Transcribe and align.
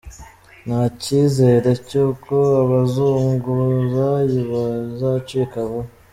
Nta 0.65 0.81
cyizere 1.01 1.69
cy’uko 1.87 2.35
ubuzunguzayi 2.61 4.39
buzacika 4.49 5.59
vuba. 5.69 5.89